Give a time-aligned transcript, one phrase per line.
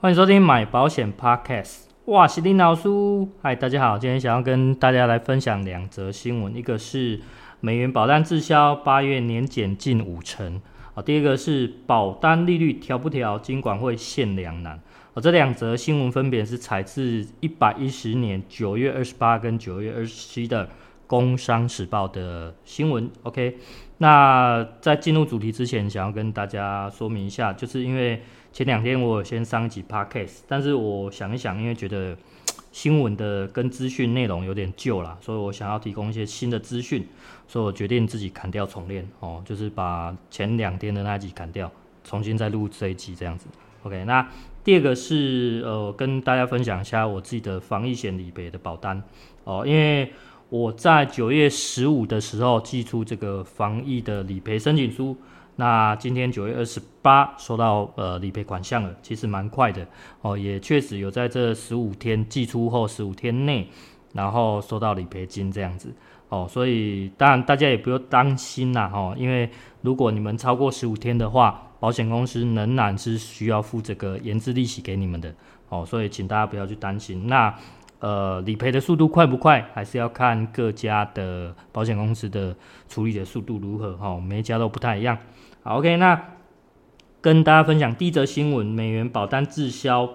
[0.00, 1.86] 欢迎收听买保险 Podcast。
[2.04, 2.88] 哇，是林老师，
[3.42, 7.18] 嗨，大家好，今天想要跟大家来分享两则新闻，一个是
[7.58, 10.62] 美元保单滞销，八月年减近五成。
[10.94, 14.80] 啊，第二个是保单利率调不调，金管会限两难。
[15.14, 20.64] 啊，这两则新闻分别是采自一百一十年九月二十八跟九月二十七的
[21.08, 23.10] 《工商时报》的新闻。
[23.24, 23.58] OK，
[23.96, 28.22] 那在进入主题之前，想要跟大家说明一下，就是因为。
[28.58, 32.16] 前两天我有先上一集 podcast，但是我想一想，因为觉得
[32.72, 37.06] 新闻的跟资讯内容有点旧了，所以我想要提供一些新的资讯，
[37.46, 41.70] 所以我决定自己砍掉重练哦，就是把前两天的那一集砍掉，
[42.02, 43.46] 重新再录这一集这样子。
[43.84, 44.28] OK，那
[44.64, 49.00] 第二个是呃跟大家分享一下我自己的防疫险理赔的保单
[49.44, 50.12] 哦，因为
[50.48, 55.16] 我在九月十五的时候寄出这个防疫的理赔申请书。
[55.60, 59.84] 那今天九月二十八收到呃理赔款项了，其实蛮快的。
[60.20, 63.68] 哦，也确实有在这十五天寄出后十五天内，
[64.12, 65.92] 然后收到理赔金这样子。
[66.28, 69.50] 哦，所以当然大家也不用担心啦哦，因为
[69.82, 75.34] 如果你们超过十五天的话，保险公司仍然是需要付这个延滞利息给你们的。
[75.70, 77.26] 哦，所以请大家不要去担心。
[77.26, 77.52] 那
[78.00, 82.54] 呃理赔的速度快不快，还是要看各家的保险公司的
[82.88, 85.18] 处理的速度如何哦，每一家都不太一样。
[85.62, 86.20] 好，OK，那
[87.20, 90.08] 跟大家分享第一则新闻：美元保单滞销，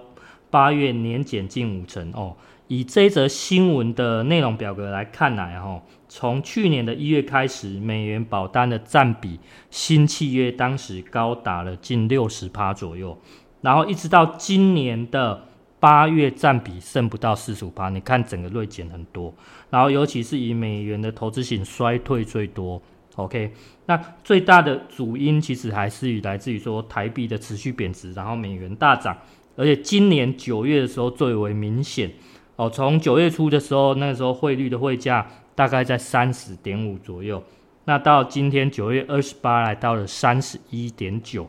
[0.50, 2.36] 八月年减近五成哦。
[2.66, 9.38] 以这一则新闻的内容表格来看来，哈，从去年的一月开始，美元保单的占比
[9.70, 13.18] 新契约当时高达了近六十趴左右，
[13.60, 15.48] 然后一直到今年的
[15.84, 17.90] 八月，占比剩不到四十五趴。
[17.90, 19.34] 你看整个锐减很多，
[19.68, 22.80] 然后尤其是以美元的投资型衰退最多。
[23.16, 23.52] OK，
[23.84, 29.14] 那最大的主因其实还是来自于说台币的持续贬值，然后美元大涨，
[29.56, 32.10] 而且今年九月的时候最为明显
[32.56, 32.70] 哦。
[32.70, 37.42] 从九月初的时候，那个时候汇率的汇价大概在三十点五左右，
[37.84, 41.46] 那到今天九月二十八来到了三十一点九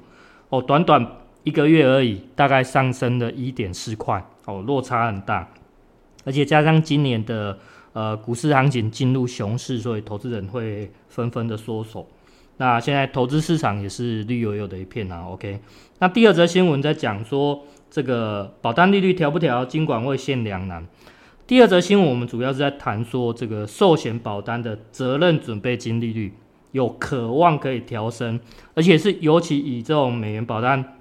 [0.49, 1.09] 哦，短短
[1.45, 5.47] 一个月而已，大概上升了一点四块哦，落差很大，
[6.25, 7.57] 而且加上今年的。
[7.95, 12.05] 呃，股市行情进入熊市，所以投资人会纷纷的缩手。
[12.57, 15.23] 那现在投资市场也是绿油油的一片啊。
[15.29, 15.61] OK，
[16.00, 20.85] 那第二则新闻在讲说，这个保单利率调不调，金管会限两难。
[21.47, 26.34] 第二则新闻我们主要是在谈说，这个寿险保单的责任准备金利率
[26.73, 28.38] 有渴望可以调升，
[28.73, 30.94] 而且是尤其以这种美元保单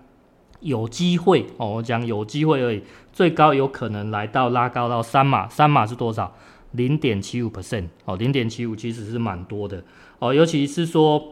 [0.65, 2.83] 有机会哦，我讲有机会而已，
[3.13, 6.35] 最高有可能来到拉高到三码，三码是多少？
[6.73, 9.85] 零点七五 percent 哦，零点七五其实是蛮多的
[10.19, 11.23] 哦，尤其是说，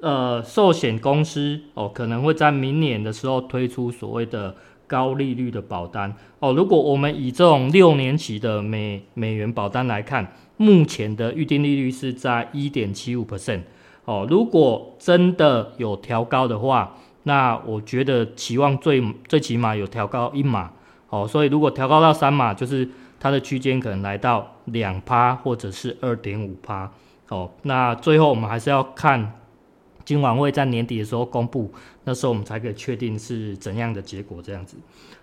[0.00, 4.54] 呃，寿险公司哦，可能会在明年的时候推出所谓的
[4.86, 6.54] 高利率的保单哦。
[6.54, 13.60] 如果我们以这种六年期的美美元保单来看，目前的预定利率是在一点七五 percent
[14.06, 14.26] 哦。
[14.30, 16.96] 如果真的有调高的话，
[17.26, 20.72] 那我觉得期望最最起码有调高一码
[21.10, 21.28] 哦。
[21.28, 22.88] 所以如果调高到三码，就是。
[23.18, 26.92] 它的区间可能来到两趴或者是二点五趴，
[27.30, 29.40] 哦，那最后我们还是要看
[30.04, 31.72] 今晚会在年底的时候公布，
[32.04, 34.76] 那时候我们才可以确定是怎样的结果这样子。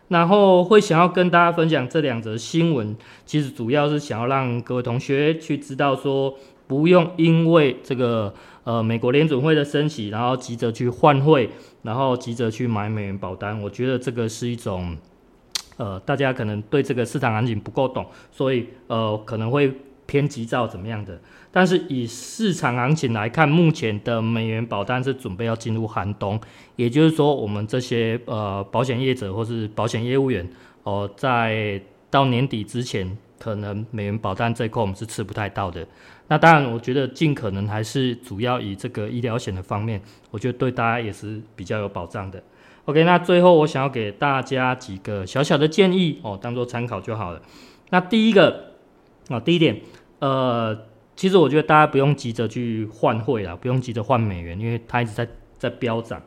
[0.07, 2.97] 然后会想要跟大家分享这两则新闻，
[3.27, 6.33] 其实主要是想要让各位同学去知道说，
[6.65, 11.49] 不用因为这个呃美国联准会的升息，然后急着去换汇，
[11.81, 14.97] 然后急着去买美元保单，我觉得这个是一种。
[15.75, 19.73] 呃，大家可能对这个市场行情不够懂，所以呃可能会
[20.05, 21.19] 偏急躁怎么样的。
[21.51, 26.39] 但是以市场行情来看，目前的美元保单是准备要进入寒冬，
[26.75, 30.47] 也就是说，我们这些呃保险业者或是保险业务员
[30.83, 31.81] 哦、呃，在
[32.11, 35.85] 到年底之前，可能美元保单这一块我们是吃不太到的。
[36.29, 42.41] 那当然，我觉得尽可能还是主要以这个医疗险的方面，我觉得对大家也是比较有保障的。
[42.85, 47.41] OK，那最后我想要给大家几个小小的建议哦，当做参考就好了。
[47.89, 48.71] 那第一个
[49.27, 49.81] 啊、哦，第一点，
[50.19, 50.77] 呃，
[51.17, 55.27] 其实我觉得大家不用急着去换汇啦，不用急着换美元，因为它一直在
[55.57, 56.21] 在飙涨。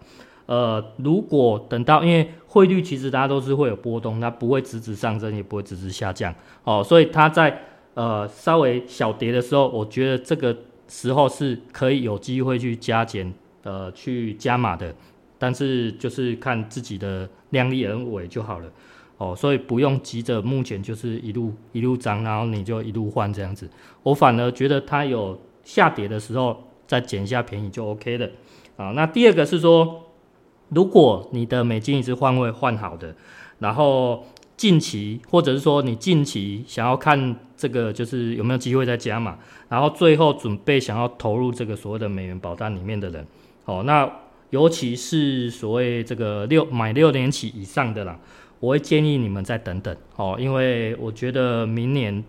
[0.47, 6.35] 呃，如果等到，因为汇率其实大家都是会有波动，它不会直直上升，也不会直直下降
[6.65, 7.63] 哦，所以它在
[7.95, 10.57] 呃稍微小跌的时候，我觉得这个
[10.89, 13.33] 时候是可以有机会去加减
[13.63, 14.95] 呃去加码的。
[15.39, 18.73] 但是就是看自己的量力而为就好了，
[19.19, 23.69] 哦，所以不用急着，目前就是一路一路涨，然后你就一路换这样子。
[24.03, 26.57] 我反而觉得它有下跌的时候
[26.87, 28.27] 再捡一下便宜就 OK 了。
[28.79, 30.06] 啊，那第二个是说，
[30.71, 33.15] 如果你的美金一直换位换好的，
[33.61, 34.25] 然后
[34.57, 43.27] 近期或者是说你近期想要看这个就是有没有机会再加码，然后最后准备想要投入这个所谓的美元保单里面的人，
[43.65, 44.11] 哦，那
[44.51, 48.19] 尤其是所谓这个六买六年期以上的啦，
[48.59, 52.25] 我会建议你们再等等哦，因为我觉得明年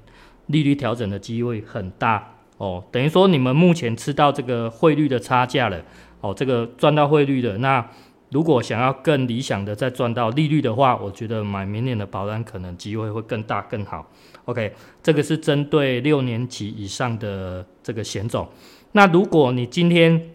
[0.45, 5.81] 利率调整的机会很大哦，等于说你们目前吃到这个汇率的差价了
[6.21, 7.83] 哦，这个赚到汇率的那。
[8.29, 14.11] 如果想要更理想的再赚到利率的话，我觉得买明年的保单可能机会会更大更好。
[14.43, 18.45] OK，这个是针对六年期以上的这个险种。
[18.91, 20.29] 那如果你今天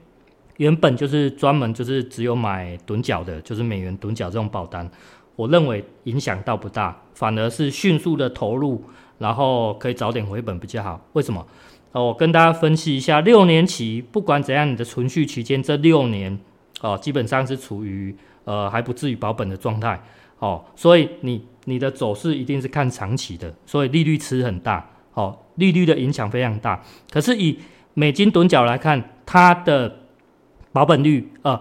[0.57, 4.91] 原本就是专门就是只有买趸缴的，就是美元趸缴这种保单，
[5.37, 8.83] 我认为影响倒不大，反而是迅速的投入，
[9.19, 10.99] 然后可以早点回本比较好。
[11.13, 11.47] 为什么？
[11.93, 16.41] 我跟大家分析一下，六年期不管怎样，你的存续期间这六年。
[16.83, 18.15] 哦，基本上是处于
[18.45, 19.99] 呃还不至于保本的状态，
[20.41, 26.83] 哦，所以你你的走势一定是看长期的，所以利率吃很大，哦，利率的影响非常大。
[27.11, 27.59] 可是以
[27.95, 30.01] 美金趸缴来看，它的
[30.73, 31.59] 保本率呃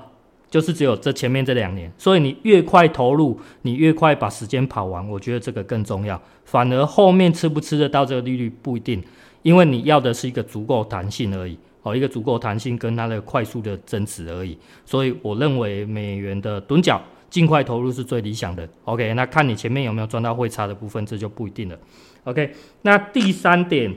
[0.50, 6.20] 就是只有这前面这两年，所以你越快投入，你越快把时间跑完，我觉得这个更重要。
[6.44, 9.02] 反而后面吃不吃得到这个利率不一定，
[9.44, 11.58] 因为你要的是一个足够弹性而已。
[11.84, 18.68] 哦，一个足够弹性跟它的快速的增值而已，所以我认为美元的趸缴尽快投入是最理想的。
[18.86, 21.78] OK，那看你前面有没有赚到汇差的部分，这就不一定了。
[22.26, 23.96] OK，那第三点，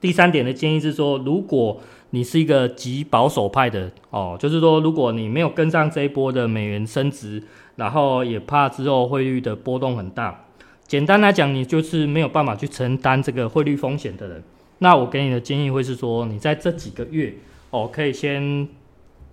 [0.00, 7.42] 第三点的建议是说，如果你是一个极保守派的哦，就是说如果你没有跟上这一波的美元升值，
[7.76, 10.44] 然后也怕之后汇率的波动很大，
[10.86, 14.44] 简单来讲，你就是没有办法去承担这个汇率风险的人。
[14.82, 17.32] 那我给你的建议会是说，你在这几个月
[17.70, 18.68] 哦，可以先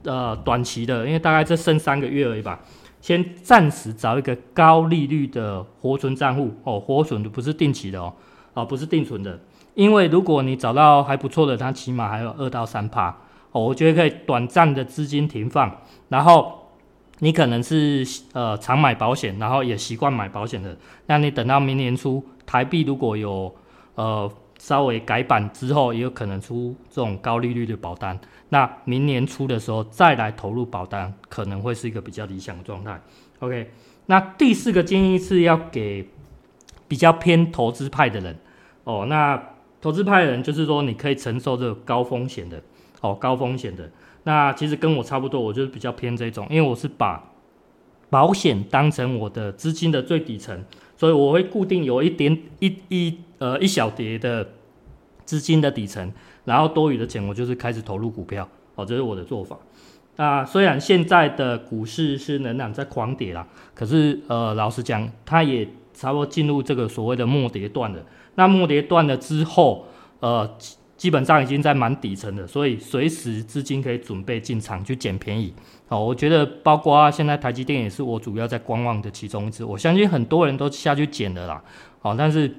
[0.03, 2.59] 呃短期的，因为大概这剩三个月而已吧，
[3.01, 8.13] 先暂时找一个高利率的活存账户哦，活存的不是定期的哦，
[8.53, 9.39] 啊不是定存的，
[9.73, 13.07] 因为如果你找到还不错的，它起码还有二到三趴
[13.51, 15.75] 哦，我觉得可以短暂的资金停放，
[16.09, 16.69] 然后
[17.21, 23.51] 你可能是呃常买保险，然后也习惯买保险的，那你等到明年初台币如果有
[23.95, 24.31] 呃。
[24.59, 28.19] 稍微改版之后，也有可能出这种高利率的保单。
[28.49, 33.01] 那明年初的时候再来投入保单，可能会是一个比较理想的状态。
[33.39, 33.71] OK，
[34.05, 36.07] 那第四个建议是要给
[36.87, 38.37] 比较偏投资派的人
[38.83, 39.05] 哦。
[39.07, 39.41] 那
[39.79, 42.61] 投资派的人就是说，你可以承受这个高风险的
[43.01, 43.89] 哦，高风险的。
[44.23, 47.23] 那其实跟我差不多，我就是比较偏这种，因为我是把
[48.09, 50.63] 保险当成我的资金的最底层，
[50.97, 54.47] 所以我会固定有一点一一呃一小叠的
[55.25, 56.11] 资金的底层，
[56.45, 59.57] 然后多余的钱我就是开始投入股票，哦，这是我的做法。
[60.15, 68.03] 那虽然现在的股市是仍然在狂跌啦，可是呃老实讲，它也差不多进入这个所谓的末跌段了。
[68.35, 69.85] 那末跌段了之后，
[70.19, 70.57] 呃。
[70.99, 75.53] 基本上已经在蛮底层的，所以随时资金可以准备进场去捡便宜。
[75.87, 79.63] 好，我觉得包括现在台积电也是我主要在观望的其中一支。
[79.63, 81.63] 我相信很多人都下去捡了啦。
[82.01, 82.53] 好，但是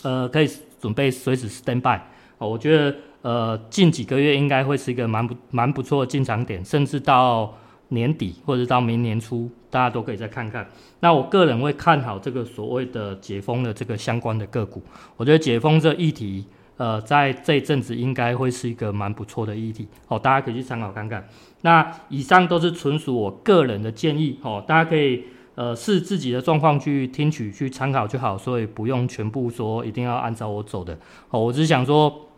[0.00, 0.50] 呃可以
[0.80, 2.00] 准备随时 stand by。
[2.38, 7.54] 我觉得呃近几个月应该会是一个蛮不蛮不错的进场点，甚至到
[7.88, 10.66] 年底或者到明年初，大家都可以再看看。
[11.00, 14.82] 那我个人会看好这个所谓的解封的这个相关的个股。
[15.18, 16.46] 我觉得解封这议题。
[16.78, 21.28] 呃，在这一阵子应该会是一个蛮不错的议题，哦，大家可以去参考看看。
[21.62, 25.24] 那以上都是纯属我个人的建议，哦，大家可以
[25.56, 30.96] 呃视自己的状况去听取去参考就好，所以不用全部说一定要按照我走的。
[31.30, 32.28] 哦，我只想说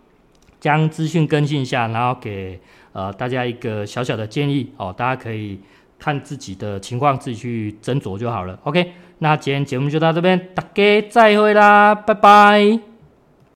[0.58, 2.58] 将资讯更新一下，然后给
[2.92, 5.60] 呃大家一个小小的建议，哦，大家可以
[5.98, 8.58] 看自己的情况自己去斟酌就好了。
[8.64, 12.89] OK，那今天节目就到这边，大家再会啦，拜拜。